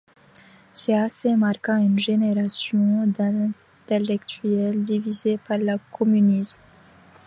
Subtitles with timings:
[0.79, 6.57] Cet essai marqua une génération d’intellectuels divisée par le communisme.